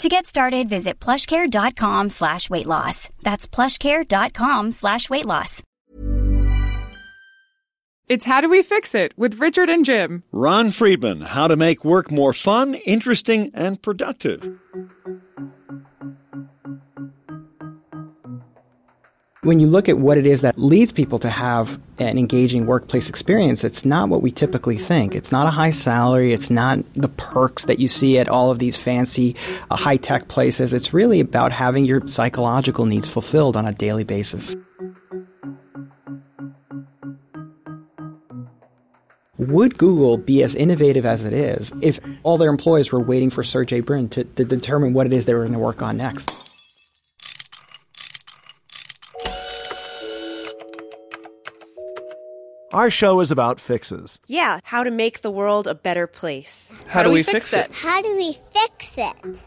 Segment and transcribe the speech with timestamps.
[0.00, 3.10] To get started, visit plushcare.com slash weight loss.
[3.22, 5.62] That's plushcare.com slash weight loss.
[8.08, 10.22] It's How Do We Fix It with Richard and Jim.
[10.32, 14.58] Ron Friedman, How to Make Work More Fun, Interesting, and Productive.
[19.42, 23.08] When you look at what it is that leads people to have an engaging workplace
[23.08, 25.14] experience, it's not what we typically think.
[25.14, 26.34] It's not a high salary.
[26.34, 29.34] It's not the perks that you see at all of these fancy,
[29.70, 30.74] uh, high tech places.
[30.74, 34.54] It's really about having your psychological needs fulfilled on a daily basis.
[39.38, 43.42] Would Google be as innovative as it is if all their employees were waiting for
[43.42, 46.49] Sergey Brin to, to determine what it is they were going to work on next?
[52.72, 54.20] Our show is about fixes.
[54.28, 56.70] Yeah, how to make the world a better place.
[56.86, 57.72] How, do we fix it?
[57.72, 59.40] How do we fix it?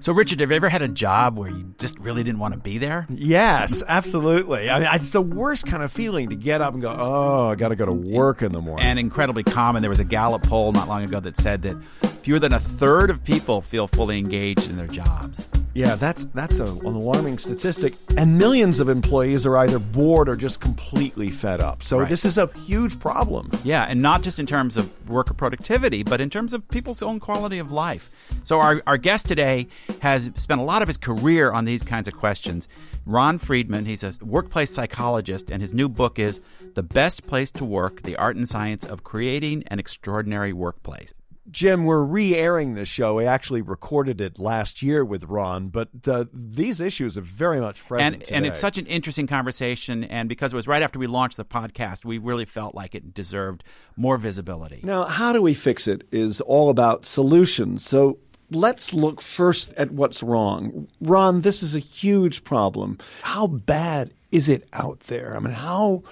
[0.00, 2.60] So, Richard, have you ever had a job where you just really didn't want to
[2.60, 3.06] be there?
[3.10, 4.70] Yes, absolutely.
[4.70, 7.56] I mean, it's the worst kind of feeling to get up and go, oh, I
[7.56, 8.86] got to go to work in the morning.
[8.86, 9.82] And incredibly common.
[9.82, 11.76] There was a Gallup poll not long ago that said that
[12.22, 15.46] fewer than a third of people feel fully engaged in their jobs.
[15.74, 17.94] Yeah, that's that's a, an alarming statistic.
[18.16, 21.82] And millions of employees are either bored or just completely fed up.
[21.82, 22.08] So Right.
[22.08, 23.50] this is a huge problem.
[23.64, 27.20] Yeah, and not just in terms of worker productivity, but in terms of people's own
[27.20, 28.10] quality of life.
[28.44, 29.68] So, our, our guest today
[30.00, 32.68] has spent a lot of his career on these kinds of questions.
[33.06, 36.40] Ron Friedman, he's a workplace psychologist, and his new book is
[36.74, 41.14] The Best Place to Work The Art and Science of Creating an Extraordinary Workplace.
[41.50, 43.14] Jim, we're re-airing this show.
[43.14, 47.86] We actually recorded it last year with Ron, but the, these issues are very much
[47.86, 48.36] present and today.
[48.36, 51.44] and it's such an interesting conversation and because it was right after we launched the
[51.44, 53.64] podcast we really felt like it deserved
[53.96, 57.84] more visibility Now, how do we fix it is all about solutions.
[57.86, 58.18] So
[58.50, 60.88] let's look first at what's wrong.
[61.00, 62.98] Ron, this is a huge problem.
[63.22, 65.36] How bad is it out there?
[65.36, 66.02] I mean, how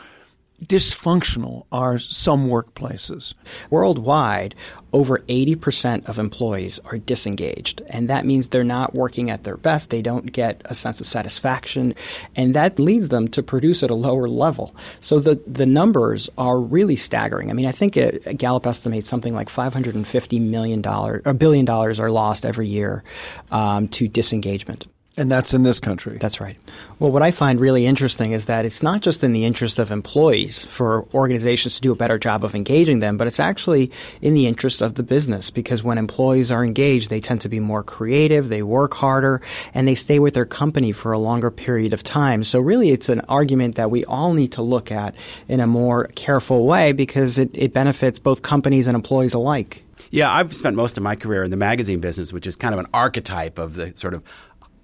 [0.65, 3.35] dysfunctional are some workplaces?
[3.71, 4.55] Worldwide,
[4.93, 7.83] over 80% of employees are disengaged.
[7.89, 9.91] And that means they're not working at their best.
[9.91, 11.95] They don't get a sense of satisfaction.
[12.35, 14.75] And that leads them to produce at a lower level.
[15.01, 17.51] So the, the numbers are really staggering.
[17.51, 17.99] I mean, I think
[18.39, 23.05] Gallup estimates something like $550 million or billion dollars are lost every year
[23.51, 24.87] um, to disengagement.
[25.19, 26.19] And that's in this country.
[26.19, 26.59] That's right.
[26.99, 29.91] Well, what I find really interesting is that it's not just in the interest of
[29.91, 33.91] employees for organizations to do a better job of engaging them, but it's actually
[34.21, 37.61] in the interest of the business because when employees are engaged, they tend to be
[37.61, 39.41] more creative, they work harder,
[39.73, 42.45] and they stay with their company for a longer period of time.
[42.45, 45.15] So really, it's an argument that we all need to look at
[45.49, 49.83] in a more careful way because it, it benefits both companies and employees alike.
[50.11, 52.81] Yeah, I've spent most of my career in the magazine business, which is kind of
[52.81, 54.23] an archetype of the sort of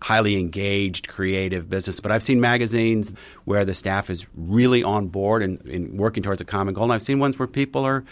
[0.02, 2.00] highly engaged, creative business.
[2.00, 3.12] But I've seen magazines
[3.44, 6.84] where the staff is really on board and, and working towards a common goal.
[6.84, 8.04] And I've seen ones where people are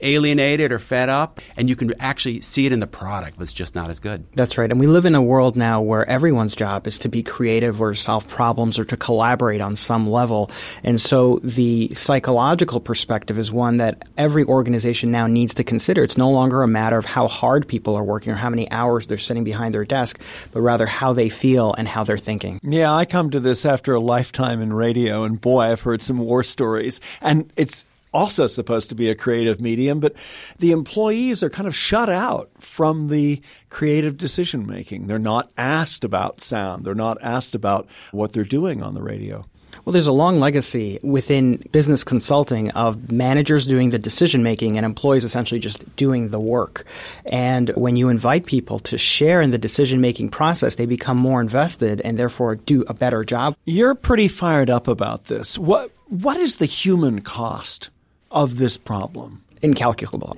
[0.00, 3.52] alienated or fed up, and you can actually see it in the product, but it's
[3.52, 4.24] just not as good.
[4.32, 4.70] That's right.
[4.70, 7.94] And we live in a world now where everyone's job is to be creative or
[7.94, 10.50] solve problems or to collaborate on some level.
[10.82, 16.02] And so the psychological perspective is one that every organization now needs to consider.
[16.04, 19.06] It's no longer a matter of how hard people are working or how many hours
[19.06, 20.20] they're sitting behind their desk,
[20.52, 22.60] but rather how they feel and how they're thinking.
[22.62, 26.18] Yeah, I come to this after a lifetime in radio, and boy, I've heard some
[26.18, 27.00] war stories.
[27.20, 30.14] And it's also supposed to be a creative medium, but
[30.58, 33.40] the employees are kind of shut out from the
[33.70, 35.06] creative decision making.
[35.06, 39.44] They're not asked about sound, they're not asked about what they're doing on the radio.
[39.84, 44.84] Well, there's a long legacy within business consulting of managers doing the decision making and
[44.84, 46.84] employees essentially just doing the work.
[47.26, 51.40] And when you invite people to share in the decision making process, they become more
[51.40, 53.56] invested and therefore do a better job.
[53.64, 55.58] You're pretty fired up about this.
[55.58, 57.90] What what is the human cost
[58.30, 59.42] of this problem?
[59.62, 60.36] incalculable.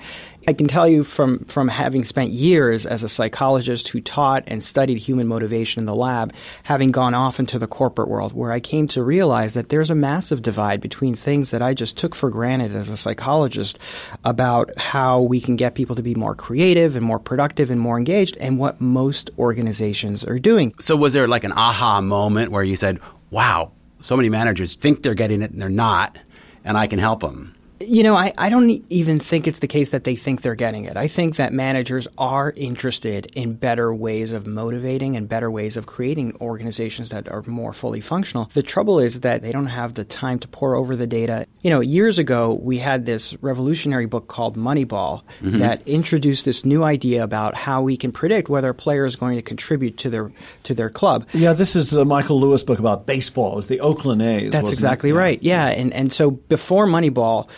[0.49, 4.63] I can tell you from, from having spent years as a psychologist who taught and
[4.63, 6.33] studied human motivation in the lab,
[6.63, 9.95] having gone off into the corporate world, where I came to realize that there's a
[9.95, 13.79] massive divide between things that I just took for granted as a psychologist
[14.25, 17.99] about how we can get people to be more creative and more productive and more
[17.99, 20.73] engaged, and what most organizations are doing.
[20.81, 22.99] So, was there like an aha moment where you said,
[23.31, 26.19] wow, so many managers think they're getting it and they're not,
[26.65, 27.55] and I can help them?
[27.91, 30.85] You know, I, I don't even think it's the case that they think they're getting
[30.85, 30.97] it.
[30.97, 35.87] I think that managers are interested in better ways of motivating and better ways of
[35.87, 38.45] creating organizations that are more fully functional.
[38.55, 41.49] The trouble is that they don't have the time to pour over the data.
[41.63, 45.59] You know, years ago, we had this revolutionary book called Moneyball mm-hmm.
[45.59, 49.35] that introduced this new idea about how we can predict whether a player is going
[49.35, 50.31] to contribute to their
[50.63, 51.27] to their club.
[51.33, 53.55] Yeah, this is a Michael Lewis book about baseball.
[53.55, 54.53] It was the Oakland A's.
[54.53, 55.15] That's exactly it?
[55.15, 55.43] right.
[55.43, 57.51] Yeah, and and so before Moneyball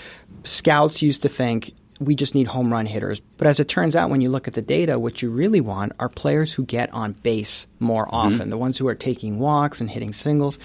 [0.44, 1.74] scouts used to think
[2.04, 3.20] we just need home run hitters.
[3.36, 5.92] But as it turns out, when you look at the data, what you really want
[5.98, 8.14] are players who get on base more mm-hmm.
[8.14, 10.58] often, the ones who are taking walks and hitting singles.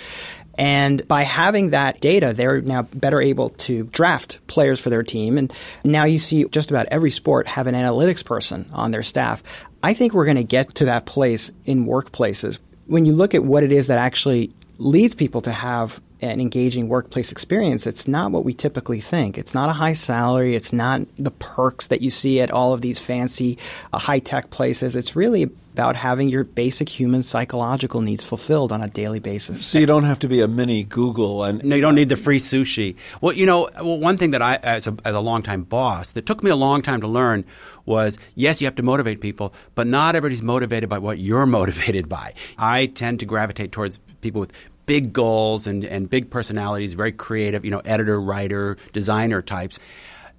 [0.58, 5.38] And by having that data, they're now better able to draft players for their team.
[5.38, 5.54] And
[5.84, 9.44] now you see just about every sport have an analytics person on their staff.
[9.84, 12.58] I think we're going to get to that place in workplaces.
[12.88, 16.90] When you look at what it is that actually leads people to have an engaging
[16.90, 19.38] workplace experience, it's not what we typically think.
[19.38, 20.56] It's not a high salary.
[20.56, 23.58] It's not the perks that you see at all of these fancy,
[23.94, 24.96] uh, high tech places.
[24.96, 29.64] It's really about having your basic human psychological needs fulfilled on a daily basis.
[29.64, 32.16] So you don't have to be a mini Google, and no, you don't need the
[32.16, 32.96] free sushi.
[33.22, 36.26] Well, you know, well, one thing that I, as a, as a longtime boss, that
[36.26, 37.46] took me a long time to learn
[37.86, 42.10] was yes, you have to motivate people, but not everybody's motivated by what you're motivated
[42.10, 42.34] by.
[42.58, 44.52] I tend to gravitate towards people with
[44.88, 49.78] big goals and, and big personalities, very creative, you know, editor, writer, designer types.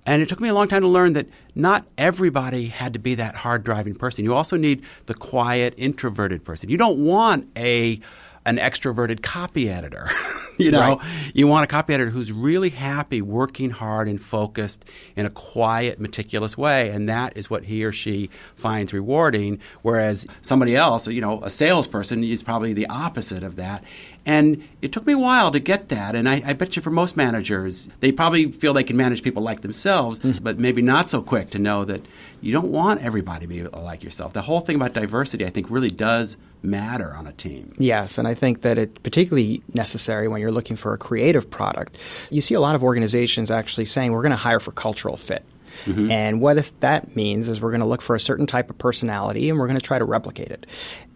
[0.04, 3.14] And it took me a long time to learn that not everybody had to be
[3.16, 4.24] that hard driving person.
[4.24, 6.70] You also need the quiet, introverted person.
[6.70, 8.00] You don't want a
[8.46, 10.10] an extroverted copy editor.
[10.64, 11.30] you know, right.
[11.34, 14.84] you want a copy editor who's really happy working hard and focused
[15.16, 19.60] in a quiet, meticulous way, and that is what he or she finds rewarding.
[19.82, 23.84] Whereas somebody else, you know, a salesperson is probably the opposite of that.
[24.26, 26.14] And it took me a while to get that.
[26.14, 29.42] And I, I, bet you for most managers, they probably feel they can manage people
[29.42, 30.44] like themselves, mm-hmm.
[30.44, 32.02] but maybe not so quick to know that
[32.42, 34.34] you don't want everybody to be like yourself.
[34.34, 37.74] The whole thing about diversity, I think, really does matter on a team.
[37.78, 41.98] Yes, and I think that it's particularly necessary when you're looking for a creative product.
[42.30, 45.44] You see a lot of organizations actually saying we're going to hire for cultural fit.
[45.84, 46.10] Mm-hmm.
[46.10, 49.48] And what that means is we're going to look for a certain type of personality
[49.48, 50.66] and we're going to try to replicate it.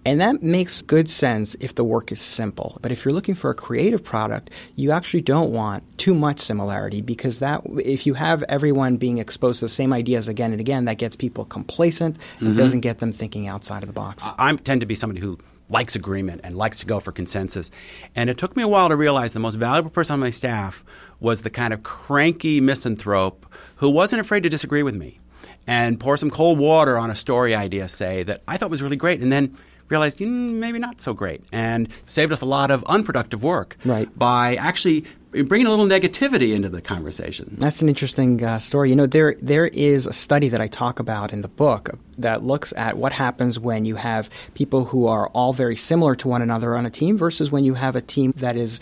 [0.05, 2.79] And that makes good sense if the work is simple.
[2.83, 7.03] But if you're looking for a creative product, you actually don't want too much similarity
[7.03, 10.87] because that if you have everyone being exposed to the same ideas again and again,
[10.87, 12.57] that gets people complacent and mm-hmm.
[12.57, 14.25] doesn't get them thinking outside of the box.
[14.39, 15.39] I tend to be somebody who
[15.73, 17.71] likes agreement and likes to go for consensus.
[18.15, 20.85] And it took me a while to realize the most valuable person on my staff
[21.19, 23.47] was the kind of cranky misanthrope
[23.77, 25.19] who wasn't afraid to disagree with me
[25.67, 28.97] and pour some cold water on a story idea, say, that I thought was really
[28.97, 29.21] great.
[29.21, 29.57] And then
[29.89, 34.17] realized mm, maybe not so great and saved us a lot of unproductive work right.
[34.19, 37.57] by actually bringing a little negativity into the conversation.
[37.59, 38.91] That's an interesting uh, story.
[38.91, 42.43] You know, there there is a study that I talk about in the book that
[42.43, 46.43] looks at what happens when you have people who are all very similar to one
[46.43, 48.81] another on a team versus when you have a team that is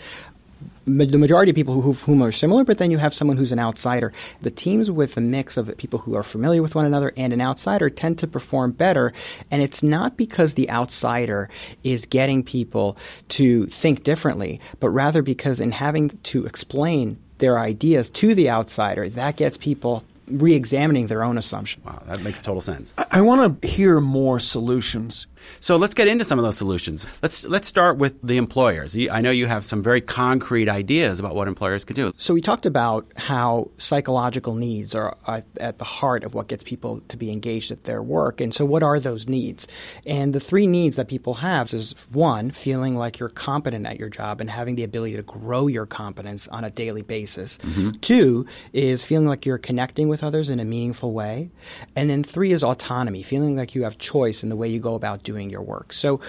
[0.97, 3.59] the majority of people who, whom are similar, but then you have someone who's an
[3.59, 4.11] outsider.
[4.41, 7.41] The teams with a mix of people who are familiar with one another and an
[7.41, 9.13] outsider tend to perform better.
[9.49, 11.49] And it's not because the outsider
[11.83, 12.97] is getting people
[13.29, 19.09] to think differently, but rather because in having to explain their ideas to the outsider,
[19.09, 21.81] that gets people re-examining their own assumption.
[21.85, 22.93] Wow, that makes total sense.
[22.97, 25.27] I, I want to hear more solutions
[25.59, 27.05] so let's get into some of those solutions.
[27.21, 28.95] Let's let's start with the employers.
[29.11, 32.11] I know you have some very concrete ideas about what employers could do.
[32.17, 37.01] So we talked about how psychological needs are at the heart of what gets people
[37.07, 38.41] to be engaged at their work.
[38.41, 39.67] And so what are those needs?
[40.05, 44.09] And the three needs that people have is one, feeling like you're competent at your
[44.09, 47.57] job and having the ability to grow your competence on a daily basis.
[47.59, 47.91] Mm-hmm.
[48.01, 51.49] Two is feeling like you're connecting with others in a meaningful way.
[51.95, 54.95] And then three is autonomy, feeling like you have choice in the way you go
[54.95, 55.93] about doing doing your work.
[55.93, 56.19] So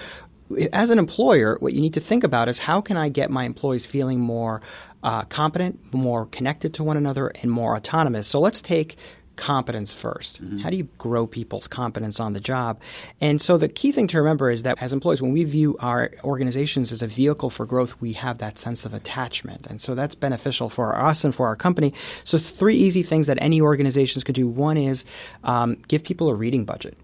[0.72, 3.44] as an employer, what you need to think about is how can I get my
[3.44, 4.60] employees feeling more
[5.02, 8.26] uh, competent, more connected to one another, and more autonomous.
[8.26, 8.96] So let's take
[9.34, 10.58] competence 1st mm-hmm.
[10.58, 12.80] How do you grow people's competence on the job?
[13.20, 16.10] And so the key thing to remember is that as employees, when we view our
[16.22, 19.66] organizations as a vehicle for growth, we have that sense of attachment.
[19.68, 21.94] And so that's beneficial for us and for our company.
[22.24, 24.46] So three easy things that any organizations could do.
[24.46, 25.04] One is
[25.44, 26.96] um, give people a reading budget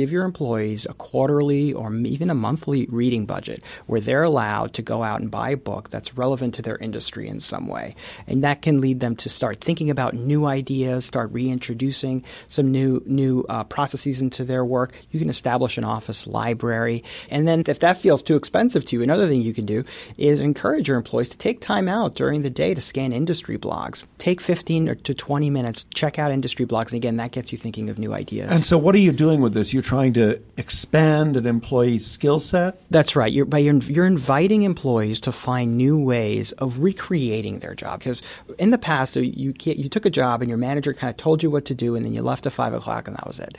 [0.00, 4.80] give your employees a quarterly or even a monthly reading budget where they're allowed to
[4.80, 7.94] go out and buy a book that's relevant to their industry in some way.
[8.26, 13.02] And that can lead them to start thinking about new ideas, start reintroducing some new
[13.04, 14.94] new uh, processes into their work.
[15.10, 17.04] You can establish an office library.
[17.30, 19.84] And then if that feels too expensive to you, another thing you can do
[20.16, 24.04] is encourage your employees to take time out during the day to scan industry blogs.
[24.16, 26.92] Take 15 to 20 minutes, check out industry blogs.
[26.92, 28.50] And again, that gets you thinking of new ideas.
[28.50, 29.74] And so what are you doing with this?
[29.74, 32.80] You're trying to expand an employee's skill set?
[32.92, 33.32] That's right.
[33.32, 37.98] You're, by, you're, you're inviting employees to find new ways of recreating their job.
[37.98, 38.22] Because
[38.56, 41.42] in the past, uh, you, you took a job and your manager kind of told
[41.42, 43.58] you what to do, and then you left at 5 o'clock, and that was it.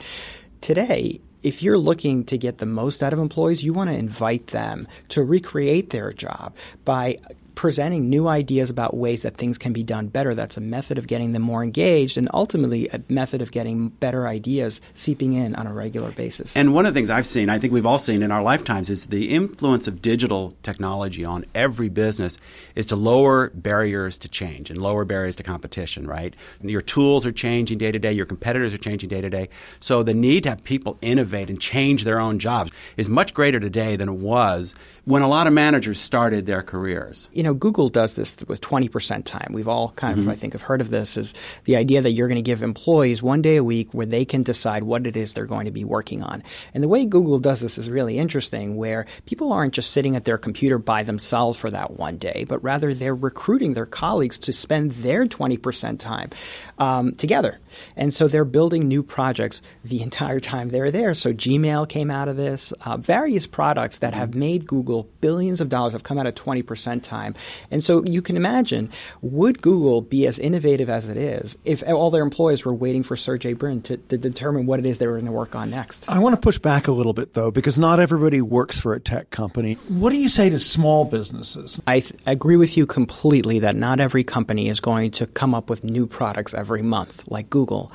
[0.62, 4.46] Today, if you're looking to get the most out of employees, you want to invite
[4.46, 6.54] them to recreate their job
[6.86, 7.18] by
[7.54, 10.34] presenting new ideas about ways that things can be done better.
[10.34, 14.26] That's a method of getting them more engaged and ultimately a method of getting better
[14.26, 16.56] ideas seeping in on a regular basis.
[16.56, 18.90] And one of the things I've seen, I think we've all seen in our lifetimes,
[18.90, 22.38] is the influence of digital technology on every business
[22.74, 26.34] is to lower barriers to change and lower barriers to competition, right?
[26.62, 29.48] Your tools are changing day to day, your competitors are changing day to day.
[29.80, 33.60] So the need to have people innovate and change their own jobs is much greater
[33.60, 37.28] today than it was when a lot of managers started their careers.
[37.42, 39.48] You know, Google does this with 20% time.
[39.50, 40.30] We've all kind of, mm-hmm.
[40.30, 41.34] I think, have heard of this is
[41.64, 44.44] the idea that you're going to give employees one day a week where they can
[44.44, 46.44] decide what it is they're going to be working on.
[46.72, 50.24] And the way Google does this is really interesting where people aren't just sitting at
[50.24, 54.52] their computer by themselves for that one day, but rather they're recruiting their colleagues to
[54.52, 56.30] spend their 20% time
[56.78, 57.58] um, together.
[57.96, 61.14] And so they're building new projects the entire time they're there.
[61.14, 65.60] So Gmail came out of this, uh, various products that have made Google Google, billions
[65.60, 67.31] of dollars have come out of 20% time.
[67.70, 72.10] And so you can imagine, would Google be as innovative as it is if all
[72.10, 75.14] their employees were waiting for Sergey Brin to, to determine what it is they were
[75.14, 76.08] going to work on next?
[76.08, 79.00] I want to push back a little bit, though, because not everybody works for a
[79.00, 79.74] tech company.
[79.88, 81.80] What do you say to small businesses?
[81.86, 85.70] I th- agree with you completely that not every company is going to come up
[85.70, 87.92] with new products every month like Google.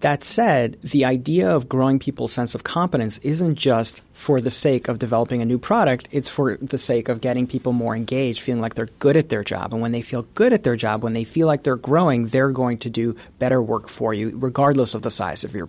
[0.00, 4.86] That said, the idea of growing people's sense of competence isn't just for the sake
[4.86, 8.60] of developing a new product, it's for the sake of getting people more engaged, feeling
[8.60, 9.72] like they're good at their job.
[9.72, 12.52] And when they feel good at their job, when they feel like they're growing, they're
[12.52, 15.68] going to do better work for you, regardless of the size of your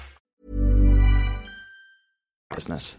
[2.53, 2.97] Business.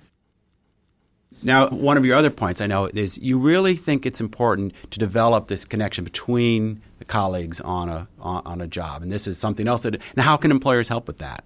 [1.43, 4.99] Now, one of your other points I know is you really think it's important to
[4.99, 9.39] develop this connection between the colleagues on a on, on a job, and this is
[9.39, 9.83] something else.
[9.83, 11.45] That now, how can employers help with that?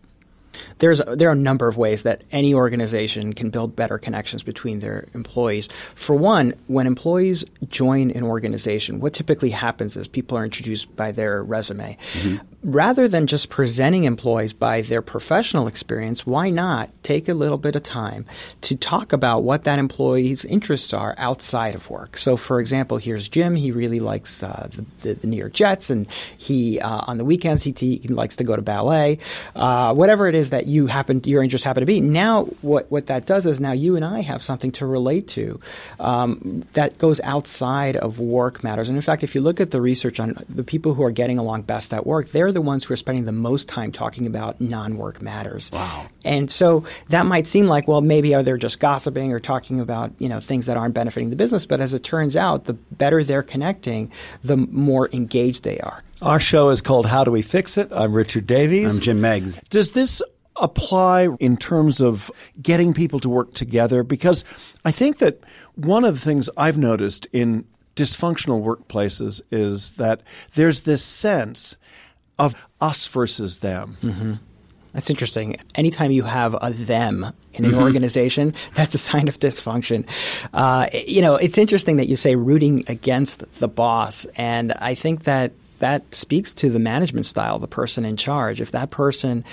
[0.78, 4.80] there's there are a number of ways that any organization can build better connections between
[4.80, 5.68] their employees.
[5.94, 11.12] For one, when employees join an organization, what typically happens is people are introduced by
[11.12, 11.96] their resume.
[12.12, 12.36] Mm-hmm.
[12.66, 17.76] Rather than just presenting employees by their professional experience, why not take a little bit
[17.76, 18.26] of time
[18.60, 22.16] to talk about what that employee's interests are outside of work?
[22.16, 23.54] So, for example, here's Jim.
[23.54, 24.68] He really likes uh,
[25.02, 28.44] the, the, New York Jets, and he uh, on the weekends he, he, likes to
[28.44, 29.20] go to ballet.
[29.54, 32.00] Uh, whatever it is that you happen, your interests happen to be.
[32.00, 35.60] Now, what what that does is now you and I have something to relate to
[36.00, 38.88] um, that goes outside of work matters.
[38.88, 41.38] And in fact, if you look at the research on the people who are getting
[41.38, 44.58] along best at work, they're the ones who are spending the most time talking about
[44.62, 45.70] non-work matters.
[45.72, 46.06] Wow.
[46.24, 49.78] And so that might seem like, well, maybe oh, they're they just gossiping or talking
[49.78, 51.66] about you know things that aren't benefiting the business?
[51.66, 54.10] But as it turns out, the better they're connecting,
[54.42, 56.02] the more engaged they are.
[56.22, 57.92] Our show is called How Do We Fix It?
[57.92, 58.96] I'm Richard Davies.
[58.96, 59.60] I'm Jim Meigs.
[59.68, 60.22] Does this
[60.56, 62.30] apply in terms of
[62.62, 64.02] getting people to work together?
[64.02, 64.44] Because
[64.86, 65.40] I think that
[65.74, 70.22] one of the things I've noticed in dysfunctional workplaces is that
[70.54, 71.76] there's this sense
[72.38, 73.96] of us versus them.
[74.02, 74.32] Mm-hmm.
[74.92, 75.58] That's interesting.
[75.74, 77.80] Anytime you have a them in an mm-hmm.
[77.80, 80.06] organization, that's a sign of dysfunction.
[80.54, 85.24] Uh, you know, it's interesting that you say rooting against the boss, and I think
[85.24, 88.62] that that speaks to the management style, the person in charge.
[88.62, 89.44] If that person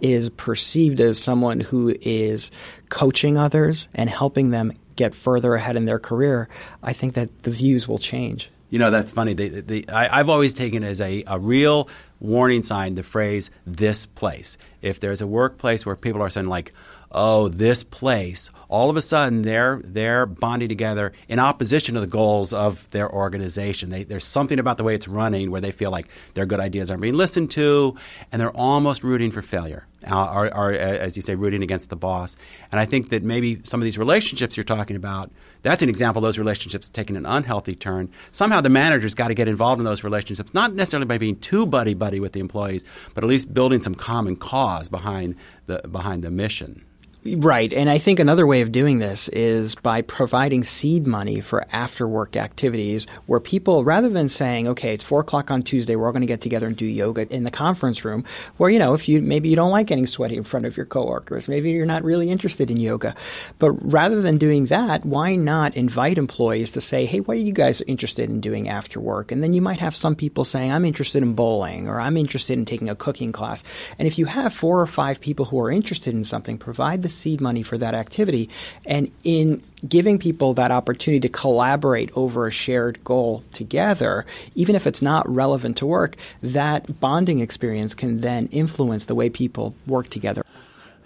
[0.00, 2.52] is perceived as someone who is
[2.88, 6.48] coaching others and helping them get further ahead in their career,
[6.82, 8.50] I think that the views will change.
[8.70, 9.34] You know, that's funny.
[9.34, 11.88] The, the, I, have always taken it as a, a real
[12.22, 14.56] warning sign the phrase this place.
[14.80, 16.72] If there's a workplace where people are saying, like,
[17.10, 22.06] oh, this place, all of a sudden they're they're bonding together in opposition to the
[22.06, 23.90] goals of their organization.
[23.90, 26.90] They, there's something about the way it's running where they feel like their good ideas
[26.90, 27.96] aren't being listened to,
[28.30, 32.36] and they're almost rooting for failure, or, or as you say, rooting against the boss.
[32.70, 35.30] And I think that maybe some of these relationships you're talking about,
[35.62, 38.10] that's an example of those relationships taking an unhealthy turn.
[38.32, 41.66] Somehow the manager's got to get involved in those relationships, not necessarily by being too
[41.66, 46.22] buddy buddy with the employees, but at least building some common cause behind the behind
[46.24, 46.84] the mission.
[47.24, 47.72] Right.
[47.72, 52.08] And I think another way of doing this is by providing seed money for after
[52.08, 56.12] work activities where people, rather than saying, okay, it's four o'clock on Tuesday, we're all
[56.12, 58.24] going to get together and do yoga in the conference room,
[58.56, 60.84] where, you know, if you maybe you don't like getting sweaty in front of your
[60.84, 63.14] coworkers, maybe you're not really interested in yoga.
[63.60, 67.52] But rather than doing that, why not invite employees to say, hey, what are you
[67.52, 69.30] guys interested in doing after work?
[69.30, 72.58] And then you might have some people saying, I'm interested in bowling or I'm interested
[72.58, 73.62] in taking a cooking class.
[73.96, 77.11] And if you have four or five people who are interested in something, provide the
[77.14, 78.48] seed money for that activity.
[78.86, 84.86] And in giving people that opportunity to collaborate over a shared goal together, even if
[84.86, 90.08] it's not relevant to work, that bonding experience can then influence the way people work
[90.08, 90.42] together.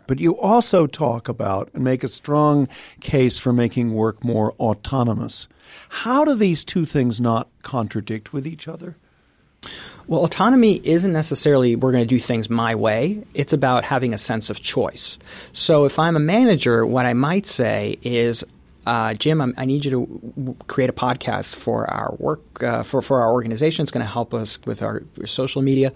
[0.07, 2.69] But you also talk about and make a strong
[3.01, 5.49] case for making work more autonomous.
[5.89, 8.97] How do these two things not contradict with each other?
[10.09, 13.25] Well, autonomy isn't necessarily we're going to do things my way.
[13.35, 15.19] It's about having a sense of choice.
[15.53, 18.45] So if I'm a manager, what I might say is,
[18.87, 23.03] uh, Jim, I'm, i need you to create a podcast for our work uh, for
[23.03, 23.83] for our organization.
[23.83, 25.93] It's going to help us with our social media,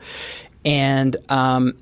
[0.65, 1.75] and um,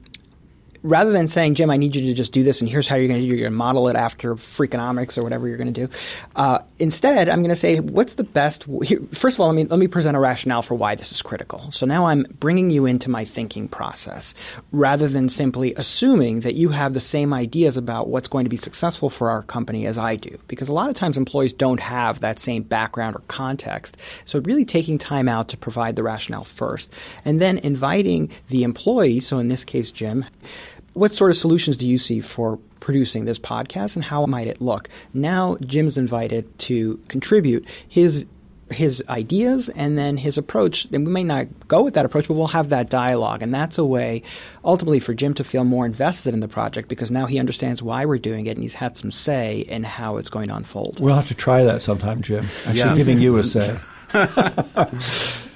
[0.88, 3.08] rather than saying, Jim, I need you to just do this and here's how you're
[3.08, 5.86] going to do You're going to model it after Freakonomics or whatever you're going to
[5.86, 5.94] do.
[6.34, 8.64] Uh, instead, I'm going to say, what's the best?
[9.12, 11.70] First of all, let me, let me present a rationale for why this is critical.
[11.70, 14.34] So now I'm bringing you into my thinking process
[14.72, 18.56] rather than simply assuming that you have the same ideas about what's going to be
[18.56, 20.38] successful for our company as I do.
[20.48, 23.96] Because a lot of times employees don't have that same background or context.
[24.24, 26.92] So really taking time out to provide the rationale first
[27.24, 30.24] and then inviting the employee, so in this case, Jim,
[30.98, 34.60] what sort of solutions do you see for producing this podcast and how might it
[34.60, 34.88] look?
[35.14, 38.26] Now Jim's invited to contribute his
[38.70, 40.84] his ideas and then his approach.
[40.92, 43.40] And we may not go with that approach, but we'll have that dialogue.
[43.42, 44.22] And that's a way
[44.64, 48.04] ultimately for Jim to feel more invested in the project because now he understands why
[48.04, 51.00] we're doing it and he's had some say in how it's going to unfold.
[51.00, 52.44] We'll have to try that sometime, Jim.
[52.66, 52.94] Actually yeah.
[52.94, 53.78] giving you a say.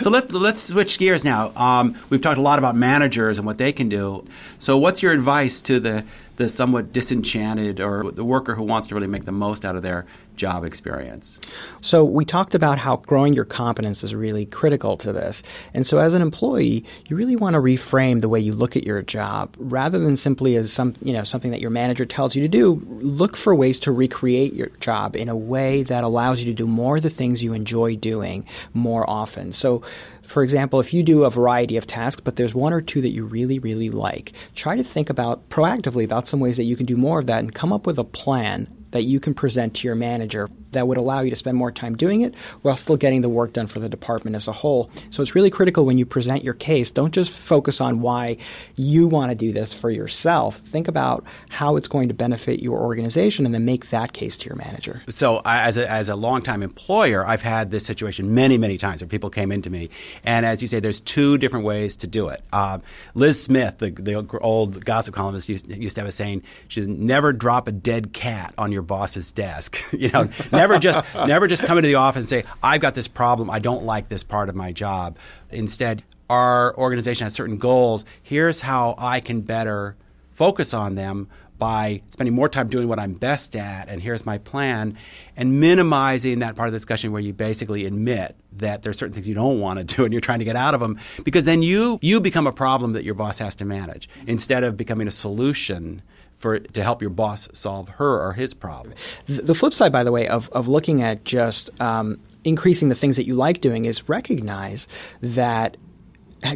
[0.00, 1.52] So let, let's switch gears now.
[1.56, 4.24] Um, we've talked a lot about managers and what they can do.
[4.58, 6.04] So, what's your advice to the,
[6.36, 9.82] the somewhat disenchanted or the worker who wants to really make the most out of
[9.82, 10.06] their
[10.38, 11.38] job experience.
[11.82, 15.42] So we talked about how growing your competence is really critical to this.
[15.74, 18.84] And so as an employee, you really want to reframe the way you look at
[18.84, 22.42] your job rather than simply as some, you know, something that your manager tells you
[22.42, 22.82] to do.
[23.00, 26.66] Look for ways to recreate your job in a way that allows you to do
[26.66, 29.52] more of the things you enjoy doing more often.
[29.52, 29.82] So
[30.22, 33.10] for example, if you do a variety of tasks, but there's one or two that
[33.10, 36.84] you really, really like, try to think about proactively about some ways that you can
[36.84, 39.88] do more of that and come up with a plan that you can present to
[39.88, 43.20] your manager that would allow you to spend more time doing it while still getting
[43.20, 44.90] the work done for the department as a whole.
[45.10, 46.90] So it's really critical when you present your case.
[46.90, 48.38] Don't just focus on why
[48.76, 50.58] you want to do this for yourself.
[50.58, 54.46] Think about how it's going to benefit your organization and then make that case to
[54.48, 55.02] your manager.
[55.08, 59.08] So, as a, as a longtime employer, I've had this situation many, many times where
[59.08, 59.90] people came into me.
[60.24, 62.42] And as you say, there's two different ways to do it.
[62.52, 62.78] Uh,
[63.14, 67.32] Liz Smith, the, the old gossip columnist, used, used to have a saying, she never
[67.32, 69.78] drop a dead cat on your boss's desk.
[69.92, 73.08] you know, never just never just come into the office and say, I've got this
[73.08, 75.16] problem, I don't like this part of my job.
[75.50, 78.04] Instead, our organization has certain goals.
[78.22, 79.96] Here's how I can better
[80.32, 84.38] focus on them by spending more time doing what I'm best at, and here's my
[84.38, 84.96] plan,
[85.36, 89.26] and minimizing that part of the discussion where you basically admit that there's certain things
[89.26, 91.60] you don't want to do and you're trying to get out of them, because then
[91.62, 95.10] you you become a problem that your boss has to manage instead of becoming a
[95.10, 96.00] solution
[96.38, 98.94] for to help your boss solve her or his problem.
[99.26, 103.16] The flip side, by the way, of of looking at just um, increasing the things
[103.16, 104.86] that you like doing is recognize
[105.20, 105.76] that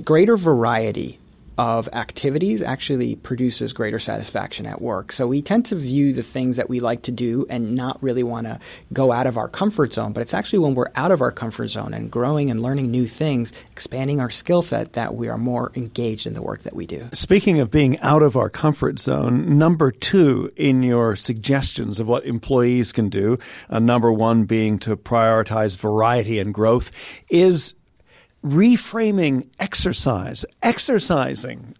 [0.04, 1.18] greater variety
[1.58, 5.12] of activities actually produces greater satisfaction at work.
[5.12, 8.22] So we tend to view the things that we like to do and not really
[8.22, 8.58] want to
[8.92, 11.68] go out of our comfort zone, but it's actually when we're out of our comfort
[11.68, 15.72] zone and growing and learning new things, expanding our skill set that we are more
[15.74, 17.08] engaged in the work that we do.
[17.12, 22.24] Speaking of being out of our comfort zone, number 2 in your suggestions of what
[22.24, 23.38] employees can do,
[23.68, 26.90] uh, number 1 being to prioritize variety and growth
[27.28, 27.74] is
[28.42, 31.74] reframing exercise, exercising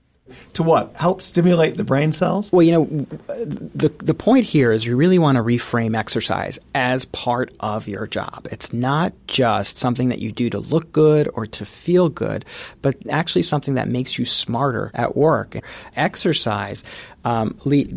[0.55, 0.95] to what?
[0.97, 2.53] Help stimulate the brain cells?
[2.53, 2.85] Well, you know,
[3.27, 8.07] the the point here is you really want to reframe exercise as part of your
[8.07, 8.47] job.
[8.51, 12.45] It's not just something that you do to look good or to feel good,
[12.83, 15.57] but actually something that makes you smarter at work.
[15.97, 16.85] Exercise
[17.25, 17.57] um,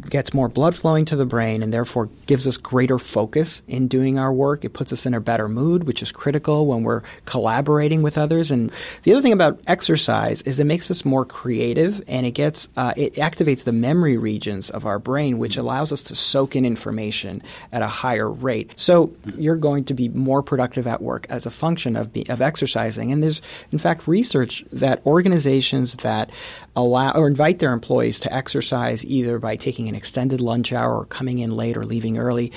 [0.09, 4.19] gets more blood flowing to the brain and therefore gives us greater focus in doing
[4.19, 4.63] our work.
[4.63, 8.51] It puts us in a better mood, which is critical when we're collaborating with others.
[8.51, 8.71] And
[9.03, 12.93] the other thing about exercise is it makes us more creative and it gets uh,
[12.95, 17.41] it activates the memory regions of our brain, which allows us to soak in information
[17.71, 18.73] at a higher rate.
[18.75, 22.41] So you're going to be more productive at work as a function of be, of
[22.41, 23.11] exercising.
[23.11, 26.29] And there's in fact research that organizations that
[26.75, 31.05] allow or invite their employees to exercise either by taking an extended lunch hour or
[31.05, 32.51] coming in late or leaving early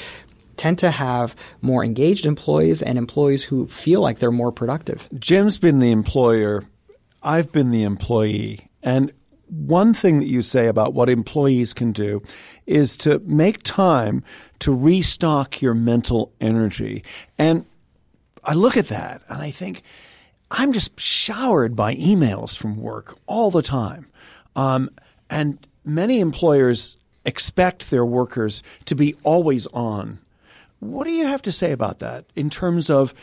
[0.56, 5.08] tend to have more engaged employees and employees who feel like they're more productive.
[5.18, 6.64] Jim's been the employer,
[7.22, 8.68] I've been the employee.
[8.82, 9.12] And
[9.48, 12.22] one thing that you say about what employees can do
[12.66, 14.22] is to make time
[14.58, 17.04] to restock your mental energy.
[17.38, 17.64] And
[18.44, 19.82] I look at that and I think,
[20.50, 24.06] I'm just showered by emails from work all the time.
[24.56, 24.90] Um,
[25.28, 30.18] and many employers expect their workers to be always on.
[30.80, 33.14] What do you have to say about that in terms of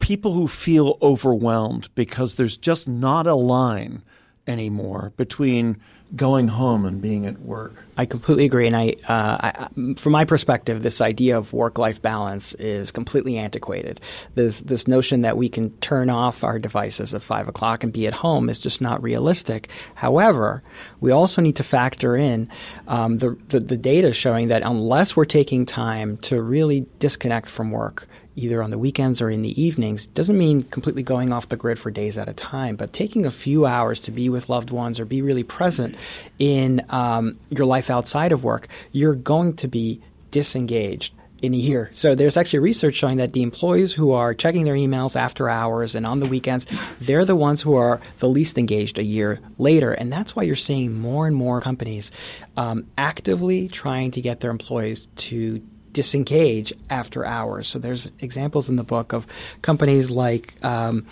[0.00, 4.02] people who feel overwhelmed because there's just not a line
[4.46, 5.78] anymore between
[6.16, 7.84] going home and being at work.
[7.96, 12.54] I completely agree, and I, uh, I from my perspective, this idea of work-life balance
[12.54, 14.00] is completely antiquated.
[14.34, 18.06] This this notion that we can turn off our devices at five o'clock and be
[18.06, 19.68] at home is just not realistic.
[19.94, 20.62] However,
[21.00, 22.48] we also need to factor in
[22.86, 27.70] um, the, the the data showing that unless we're taking time to really disconnect from
[27.70, 28.06] work,
[28.38, 31.78] either on the weekends or in the evenings doesn't mean completely going off the grid
[31.78, 35.00] for days at a time, but taking a few hours to be with loved ones
[35.00, 35.96] or be really present
[36.38, 41.90] in um, your life outside of work, you're going to be disengaged in a year.
[41.94, 45.94] So there's actually research showing that the employees who are checking their emails after hours
[45.94, 46.66] and on the weekends,
[47.00, 49.92] they're the ones who are the least engaged a year later.
[49.92, 52.10] And that's why you're seeing more and more companies
[52.56, 57.68] um, actively trying to get their employees to disengage after hours.
[57.68, 59.26] So there's examples in the book of
[59.62, 60.54] companies like.
[60.64, 61.06] Um,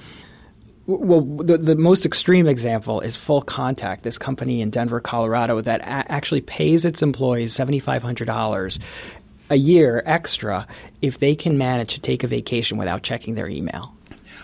[0.88, 5.80] well, the, the most extreme example is Full Contact, this company in Denver, Colorado, that
[5.80, 9.14] a- actually pays its employees $7,500
[9.50, 10.66] a year extra
[11.02, 13.96] if they can manage to take a vacation without checking their email.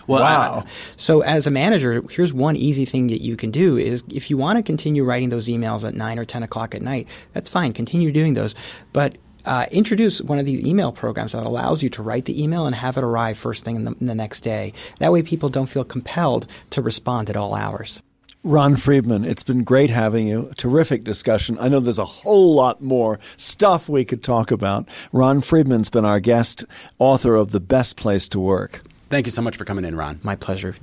[0.07, 0.65] Well, wow.
[0.97, 4.37] so as a manager, here's one easy thing that you can do is if you
[4.37, 7.71] want to continue writing those emails at 9 or 10 o'clock at night, that's fine.
[7.73, 8.53] Continue doing those.
[8.91, 9.15] But
[9.45, 12.75] uh, introduce one of these email programs that allows you to write the email and
[12.75, 14.73] have it arrive first thing in the, in the next day.
[14.99, 18.01] That way, people don't feel compelled to respond at all hours.
[18.45, 20.51] Ron Friedman, it's been great having you.
[20.57, 21.57] Terrific discussion.
[21.61, 24.89] I know there's a whole lot more stuff we could talk about.
[25.13, 26.65] Ron Friedman's been our guest,
[26.99, 28.81] author of The Best Place to Work.
[29.09, 30.19] Thank you so much for coming in, Ron.
[30.23, 30.75] My pleasure.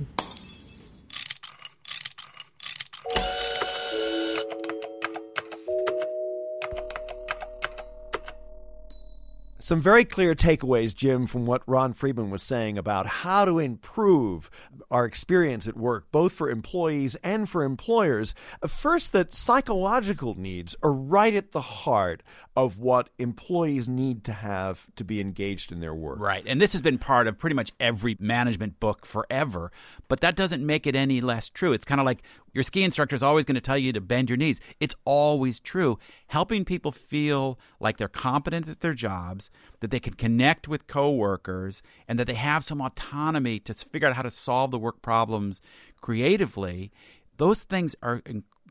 [9.71, 14.51] Some very clear takeaways, Jim, from what Ron Friedman was saying about how to improve
[14.91, 18.35] our experience at work, both for employees and for employers.
[18.67, 22.21] First, that psychological needs are right at the heart
[22.55, 26.19] of what employees need to have to be engaged in their work.
[26.19, 26.43] Right.
[26.45, 29.71] And this has been part of pretty much every management book forever,
[30.09, 31.71] but that doesn't make it any less true.
[31.71, 34.29] It's kind of like your ski instructor is always going to tell you to bend
[34.29, 34.59] your knees.
[34.81, 35.95] It's always true.
[36.27, 41.81] Helping people feel like they're competent at their jobs, that they can connect with coworkers,
[42.05, 45.61] and that they have some autonomy to figure out how to solve the work problems
[46.01, 46.91] creatively.
[47.37, 48.21] Those things are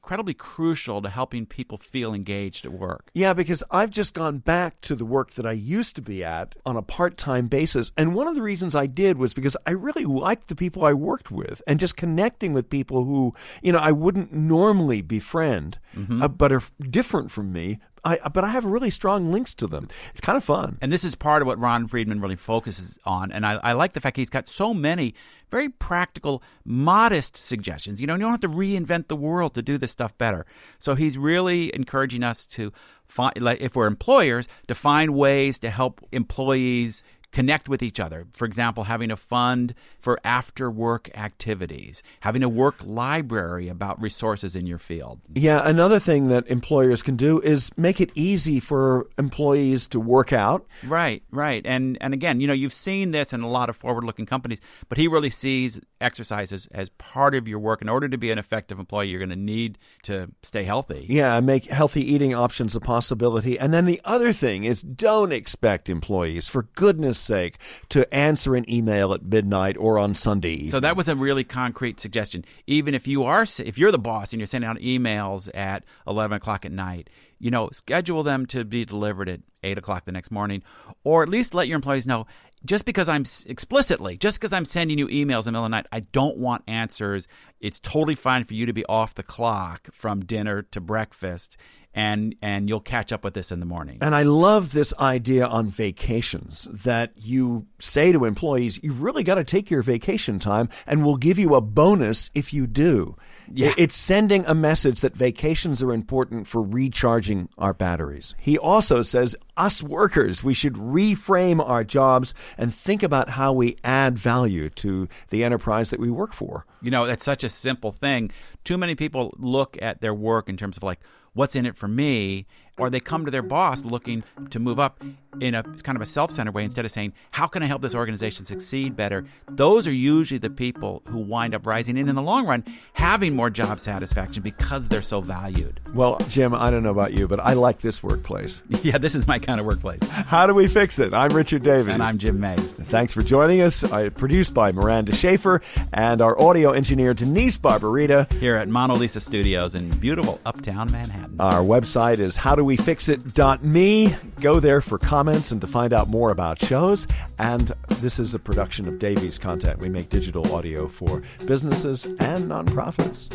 [0.03, 3.11] incredibly crucial to helping people feel engaged at work.
[3.13, 6.55] Yeah, because I've just gone back to the work that I used to be at
[6.65, 7.93] on a part time basis.
[7.99, 10.95] And one of the reasons I did was because I really liked the people I
[10.95, 16.23] worked with and just connecting with people who, you know, I wouldn't normally befriend, mm-hmm.
[16.23, 19.89] uh, but are different from me, I, but I have really strong links to them.
[20.11, 20.79] It's kind of fun.
[20.81, 23.33] And this is part of what Ron Friedman really focuses on.
[23.33, 25.15] And I, I like the fact he's got so many
[25.51, 28.01] very practical, modest suggestions.
[28.01, 30.47] You know, you don't have to reinvent the world to do this stuff better.
[30.79, 32.73] So he's really encouraging us to
[33.09, 38.27] find, like, if we're employers, to find ways to help employees connect with each other.
[38.33, 44.57] For example, having a fund for after work activities, having a work library about resources
[44.57, 45.21] in your field.
[45.35, 50.33] Yeah, another thing that employers can do is make it easy for employees to work
[50.33, 50.67] out.
[50.85, 51.63] Right, right.
[51.65, 54.99] And and again, you know, you've seen this in a lot of forward-looking companies, but
[54.99, 57.83] he really sees exercise as, as part of your work.
[57.83, 61.07] In order to be an effective employee, you're going to need to stay healthy.
[61.09, 63.59] Yeah, make healthy eating options a possibility.
[63.59, 67.59] And then the other thing is don't expect employees for goodness sake
[67.91, 70.55] to answer an email at midnight or on Sunday.
[70.55, 70.71] Evening.
[70.71, 72.45] So that was a really concrete suggestion.
[72.67, 76.37] Even if you are, if you're the boss and you're sending out emails at 11
[76.37, 80.31] o'clock at night, you know, schedule them to be delivered at 8 o'clock the next
[80.31, 80.63] morning,
[81.05, 82.27] or at least let your employees know
[82.65, 85.77] just because I'm explicitly, just because I'm sending you emails in the middle of the
[85.77, 87.27] night, I don't want answers.
[87.61, 91.57] It's totally fine for you to be off the clock from dinner to breakfast
[91.95, 93.99] and and you'll catch up with this in the morning.
[94.01, 99.37] And I love this idea on vacations that you say to employees, you've really got
[99.37, 103.17] to take your vacation time and we'll give you a bonus if you do.
[103.53, 103.75] Yeah.
[103.77, 108.37] It's sending a message that vacations are important for recharging our batteries.
[108.39, 113.77] He also says, us workers, we should reframe our jobs and think about how we
[113.83, 116.65] add value to the enterprise that we work for.
[116.81, 118.31] You know, that's such a simple thing.
[118.63, 121.01] Too many people look at their work in terms of like,
[121.35, 122.47] what's in it for me
[122.79, 125.03] or they come to their boss looking to move up
[125.41, 127.95] in a kind of a self-centered way instead of saying how can i help this
[127.95, 129.25] organization succeed better?
[129.51, 132.65] Those are usually the people who wind up rising and in the long run
[132.95, 135.81] having more job satisfaction because they're so valued.
[135.95, 138.63] Well jim i don't know about you but i like this workplace.
[138.83, 140.03] Yeah this is my kind of workplace.
[140.03, 141.15] How do we fix it?
[141.15, 145.15] I'm richard Davies and i'm jim Meigs thanks for joining us I, produced by miranda
[145.15, 145.63] schaefer
[145.93, 151.41] and our audio engineer denise barbarita here at mona lisa studios in beautiful uptown manhattan.
[151.41, 154.15] Our website is how do we wefixit.me.
[154.41, 157.07] Go there for comments and to find out more about shows.
[157.39, 159.79] And this is a production of Davies Content.
[159.79, 163.29] We make digital audio for businesses and nonprofits.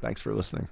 [0.00, 0.68] Thanks for listening.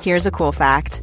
[0.00, 1.02] Here's a cool fact